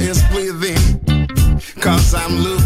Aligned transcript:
is 0.00 0.22
breathing. 0.30 1.00
Cause 1.80 2.14
I'm 2.14 2.36
looking. 2.36 2.65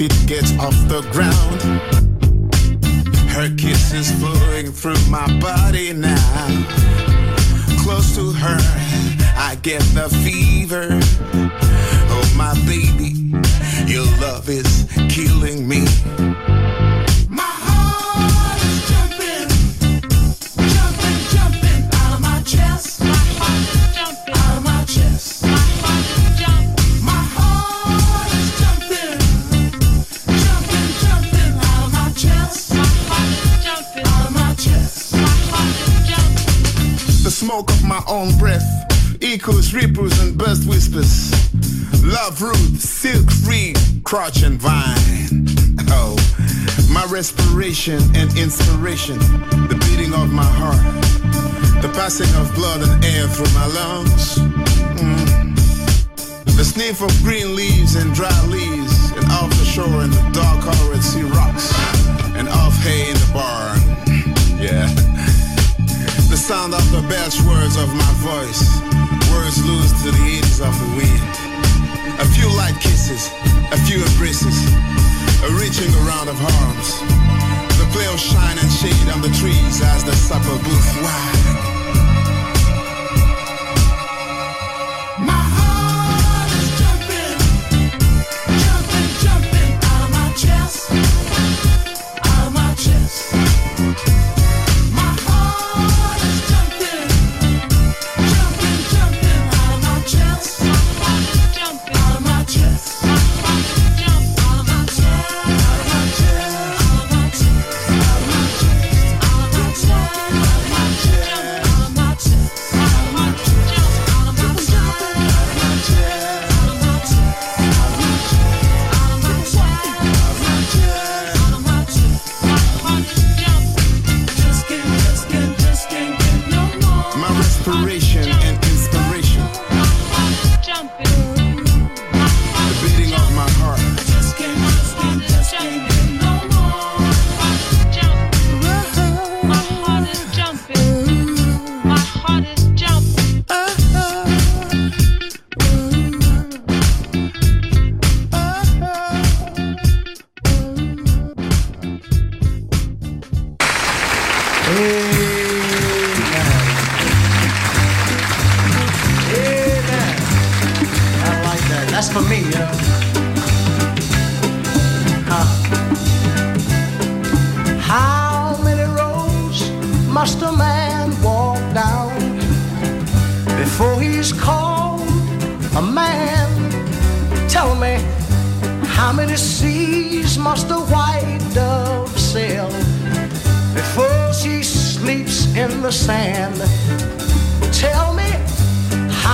it 0.00 0.26
gets 0.26 0.52
off 0.58 0.74
the 0.88 1.02
ground. 1.12 1.29
And 47.88 48.36
inspiration, 48.36 49.16
the 49.72 49.78
beating 49.88 50.12
of 50.12 50.28
my 50.30 50.44
heart, 50.44 50.84
the 51.80 51.88
passing 51.96 52.28
of 52.36 52.52
blood 52.54 52.84
and 52.84 52.92
air 53.02 53.24
through 53.24 53.48
my 53.56 53.64
lungs. 53.72 54.36
Mm. 55.00 55.56
The 56.44 56.60
sniff 56.60 57.00
of 57.00 57.08
green 57.24 57.56
leaves 57.56 57.96
and 57.96 58.12
dry 58.12 58.36
leaves, 58.52 58.92
and 59.16 59.24
off 59.32 59.48
the 59.56 59.64
shore 59.64 60.04
and 60.04 60.12
the 60.12 60.20
dark 60.36 60.60
colored 60.60 61.00
sea 61.00 61.24
rocks, 61.24 61.72
and 62.36 62.50
off 62.50 62.76
hay 62.84 63.08
in 63.08 63.16
the 63.16 63.30
barn. 63.32 63.80
Yeah. 64.60 64.84
The 66.28 66.36
sound 66.36 66.74
of 66.74 66.84
the 66.92 67.00
best 67.08 67.40
words 67.48 67.80
of 67.80 67.88
my 67.96 68.12
voice, 68.20 68.76
words 69.32 69.56
loose 69.64 69.96
to 70.04 70.12
the 70.12 70.24
edges 70.36 70.60
of 70.60 70.76
the 70.76 70.90
wind. 71.00 71.32
A 72.20 72.28
few 72.36 72.52
light 72.60 72.76
kisses, 72.76 73.32
a 73.72 73.78
few 73.88 74.04
embraces, 74.04 74.68
a 75.40 75.48
reaching 75.56 75.88
around 76.04 76.28
of 76.28 76.36
arms 76.44 77.09
Pale 77.92 78.16
shine 78.16 78.58
and 78.58 78.70
shade 78.70 79.08
on 79.12 79.20
the 79.20 79.30
trees 79.30 79.80
as 79.82 80.04
the 80.04 80.14
supper 80.14 80.56
booth 80.64 81.02
wide. 81.02 81.69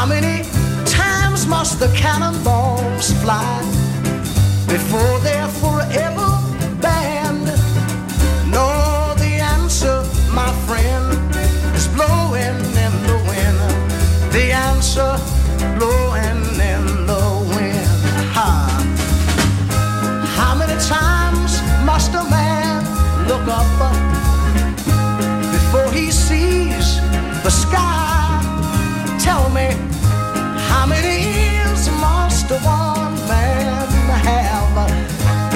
How 0.07 0.21
many 0.21 0.45
times 0.85 1.49
must 1.49 1.81
the 1.81 1.89
cannonballs 1.89 3.13
fly 3.25 3.59
before 4.69 5.19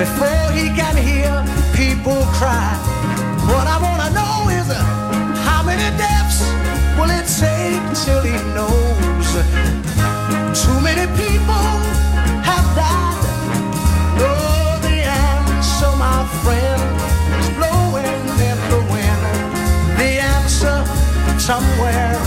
before 0.01 0.47
he 0.57 0.73
can 0.81 0.97
hear 0.97 1.31
people 1.77 2.21
cry? 2.39 2.73
What 3.53 3.67
I 3.69 3.77
wanna 3.87 4.09
know 4.19 4.49
is 4.49 4.69
how 5.45 5.63
many 5.63 5.89
deaths 5.99 6.41
will 6.97 7.13
it 7.19 7.27
take 7.45 7.85
till 8.03 8.23
he 8.31 8.37
knows? 8.57 9.29
Too 10.63 10.79
many 10.89 11.05
people 11.21 11.69
have 12.49 12.67
died. 12.81 13.25
No, 14.21 14.33
the 14.89 14.99
answer, 15.05 15.93
my 16.07 16.21
friend, 16.43 16.83
is 17.41 17.49
blowing 17.61 18.25
in 18.49 18.59
the 18.73 18.81
wind. 18.93 19.23
The 20.01 20.13
answer 20.37 20.77
somewhere 21.39 22.20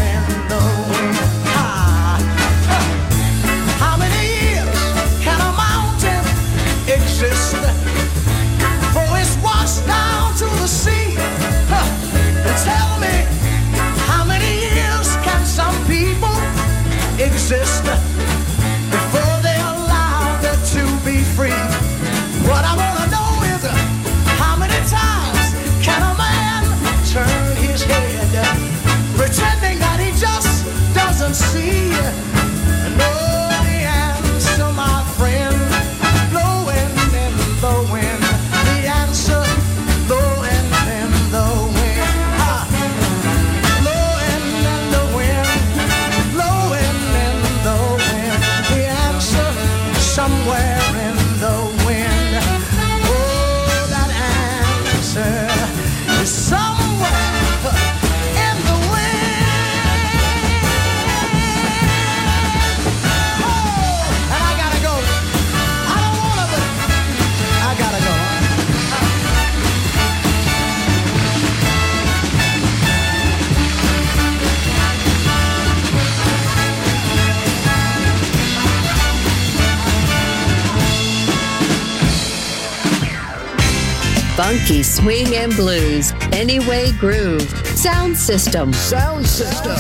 Funky 84.64 84.82
swing 84.82 85.36
and 85.36 85.54
blues. 85.58 86.14
Anyway 86.32 86.94
groove. 86.94 87.42
Sound 87.76 88.16
system. 88.16 88.72
Sound 88.72 89.26
system. 89.26 89.76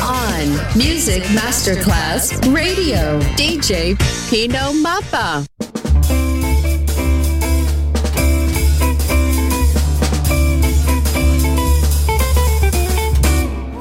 On 0.00 0.48
Music 0.74 1.22
Masterclass 1.34 2.32
Radio. 2.50 3.20
DJ 3.36 3.94
Pino 4.30 4.72
Mappa. 4.72 5.44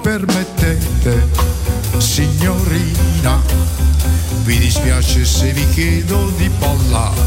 Permettete, 0.02 1.30
signorina, 1.98 3.42
vi 4.44 4.58
dispiace 4.58 5.24
se 5.24 5.54
vi 5.54 5.66
chiedo 5.70 6.30
di 6.36 6.50
ballare. 6.60 7.22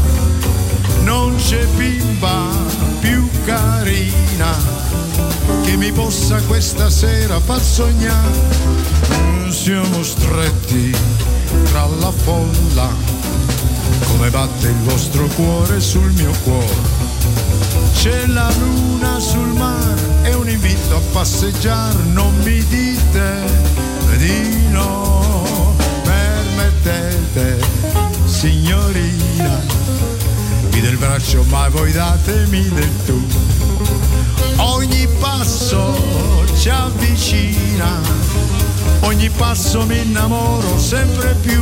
Non 1.01 1.35
c'è 1.37 1.65
bimba 1.75 2.94
più 3.05 3.29
carina 3.45 4.57
che 5.61 5.77
mi 5.77 5.91
possa 5.91 6.41
questa 6.47 6.89
sera 6.89 7.39
far 7.39 7.61
sognare. 7.61 8.33
Siamo 9.49 10.01
stretti 10.01 10.95
tra 11.65 11.85
la 11.99 12.11
folla, 12.11 12.89
come 14.07 14.29
batte 14.31 14.69
il 14.69 14.79
vostro 14.79 15.27
cuore 15.35 15.79
sul 15.79 16.11
mio 16.13 16.31
cuore. 16.43 17.03
C'è 17.93 18.25
la 18.25 18.51
luna 18.57 19.19
sul 19.19 19.53
mare, 19.53 20.01
è 20.23 20.33
un 20.33 20.49
invito 20.49 20.95
a 20.95 21.01
passeggiare, 21.11 22.03
non 22.05 22.35
mi 22.43 22.65
dite 22.65 23.43
di 24.17 24.67
no, 24.69 25.75
permettete, 26.03 27.59
signorina 28.25 30.14
vi 30.75 30.81
del 30.81 30.97
braccio 30.97 31.43
ma 31.43 31.69
voi 31.69 31.91
datemi 31.91 32.67
del 32.69 32.91
tu. 33.05 33.25
Ogni 34.57 35.07
passo 35.19 35.95
ci 36.57 36.69
avvicina, 36.69 38.01
ogni 39.01 39.29
passo 39.29 39.85
mi 39.85 39.99
innamoro 39.99 40.77
sempre 40.77 41.33
più 41.35 41.61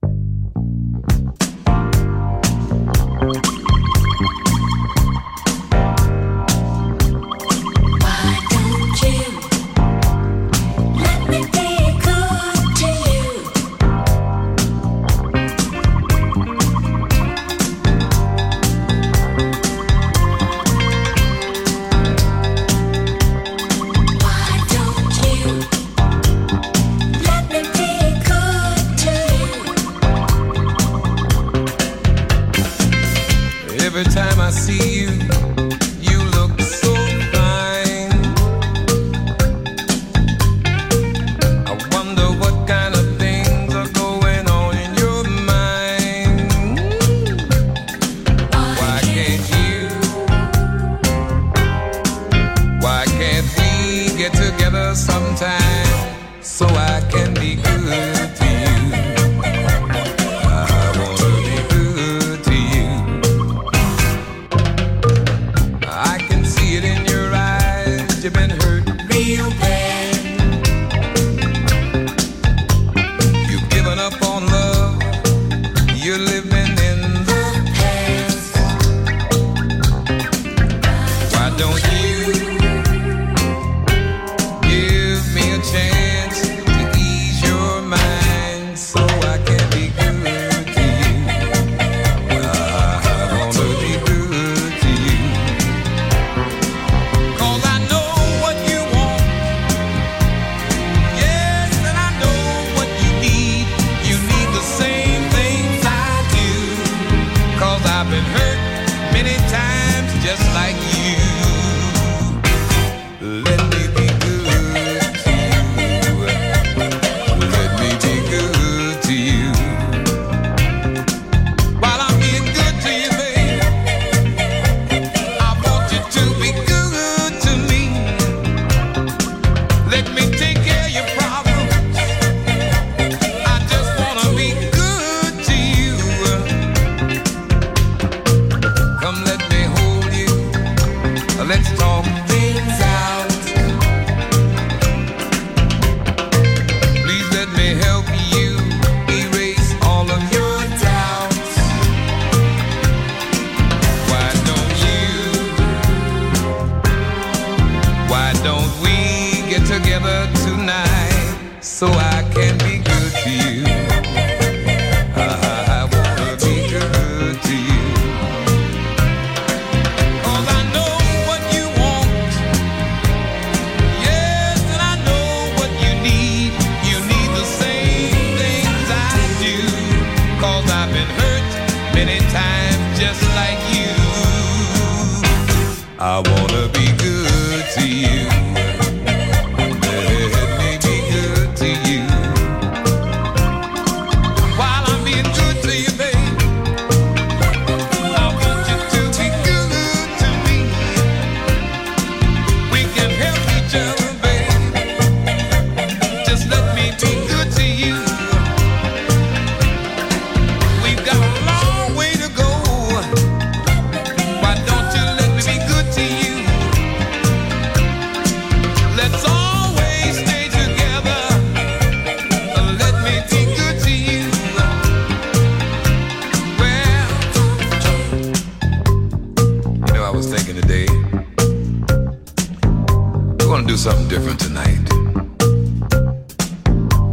different 234.11 234.41
tonight. 234.41 234.91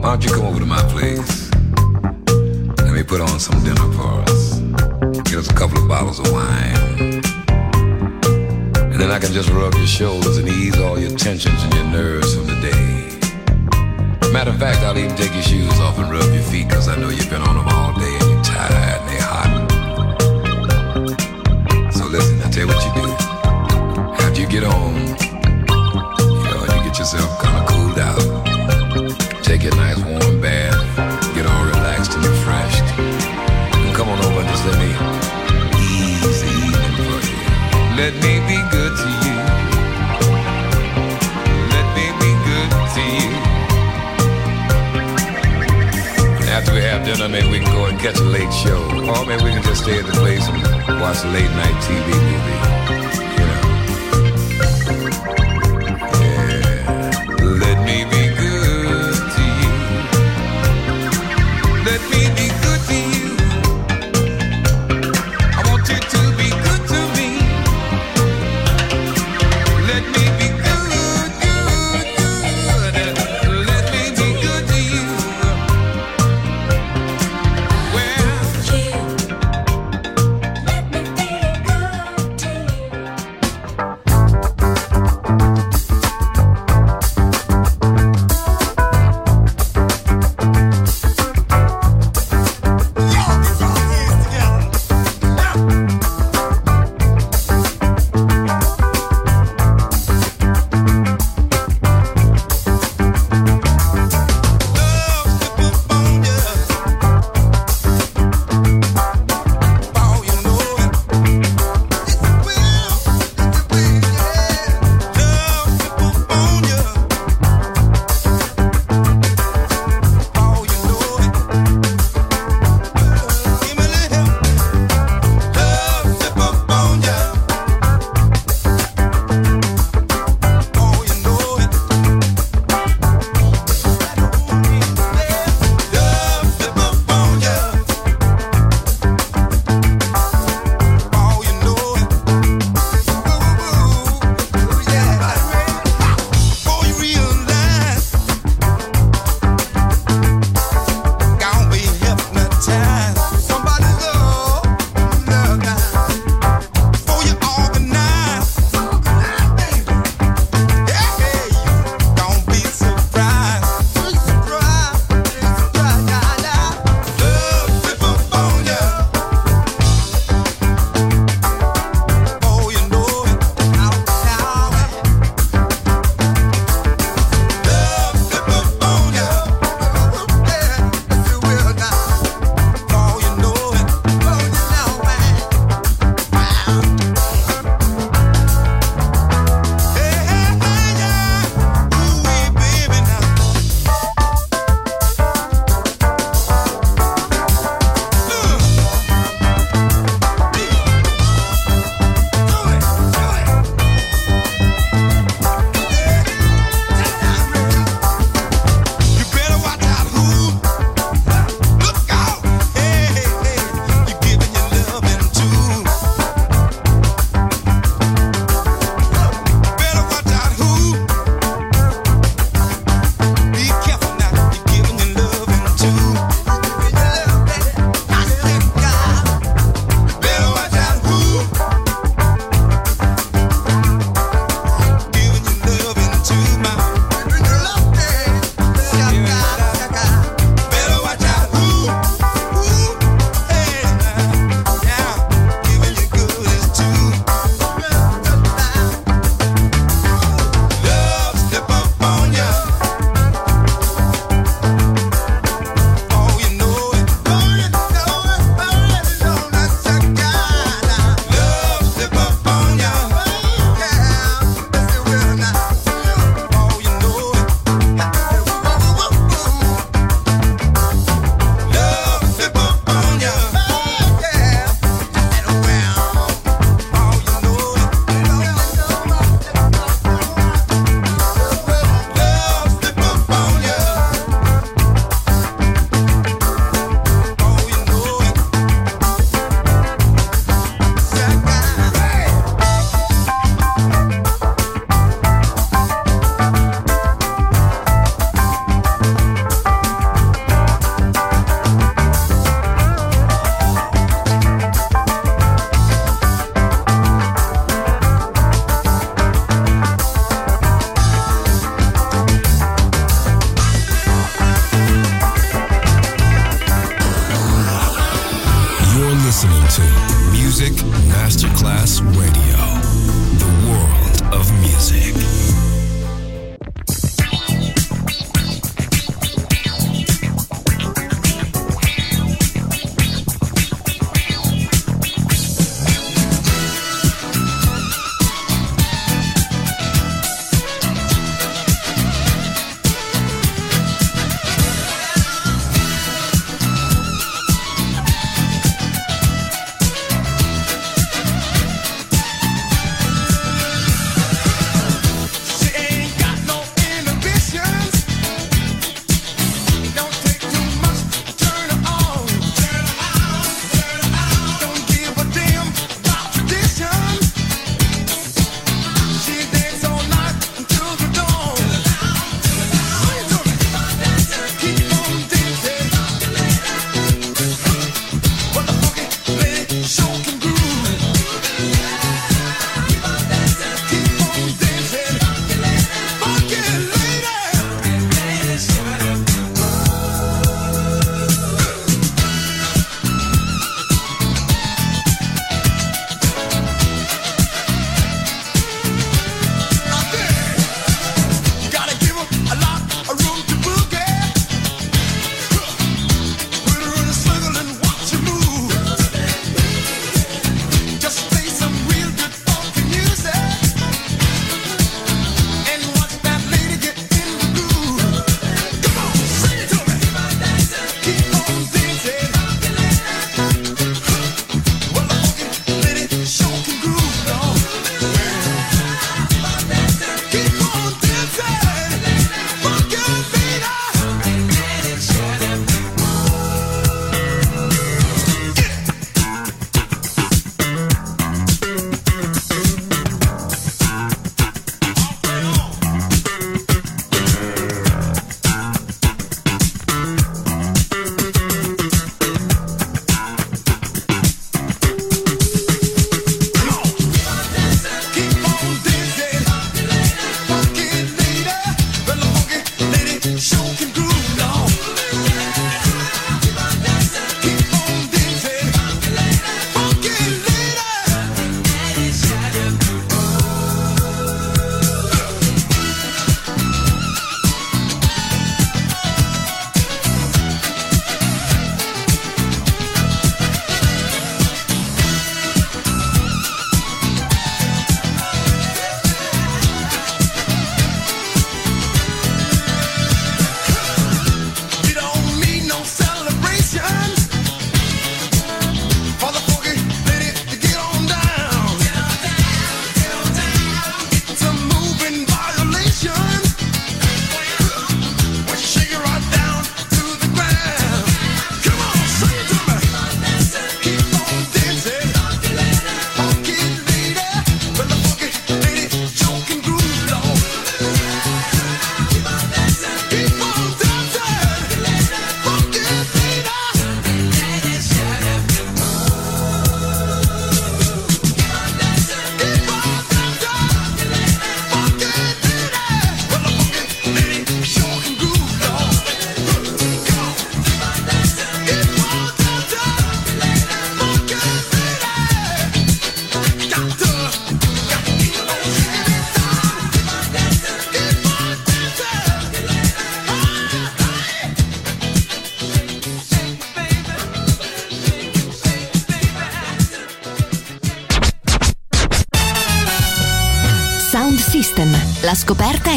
Why 0.02 0.16
don't 0.16 0.24
you 0.24 0.32
come 0.32 0.46
over 0.46 0.58
to 0.58 0.66
my 0.66 0.82
place? 0.90 1.48
Let 2.82 2.92
me 2.92 3.04
put 3.04 3.20
on 3.20 3.38
some 3.38 3.62
dinner 3.62 3.88
for 3.92 4.24
us. 4.26 4.58
Get 5.22 5.36
us 5.36 5.48
a 5.48 5.54
couple 5.54 5.78
of 5.78 5.86
bottles 5.86 6.18
of 6.18 6.32
wine. 6.32 7.22
And 8.90 8.98
then 9.00 9.12
I 9.12 9.20
can 9.20 9.32
just 9.32 9.48
rub 9.50 9.74
your 9.74 9.86
shoulders 9.86 10.38
and 10.38 10.48
ease 10.48 10.76
all 10.80 10.98
your 10.98 11.16
tensions 11.16 11.62
and 11.62 11.72
your 11.72 11.84
nerves 11.84 12.34
from 12.34 12.46
the 12.48 12.58
day. 12.60 14.32
Matter 14.32 14.50
of 14.50 14.58
fact, 14.58 14.80
I'll 14.80 14.98
even 14.98 15.14
take 15.14 15.32
your 15.34 15.42
shoes 15.44 15.78
off 15.78 16.00
and 16.00 16.10
rub 16.10 16.28
your 16.34 16.42
feet, 16.42 16.68
cause 16.68 16.88
I 16.88 16.96
know 16.96 17.10
you've 17.10 17.30
been 17.30 17.42
on 17.42 17.57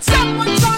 Find 0.00 0.38
when 0.38 0.77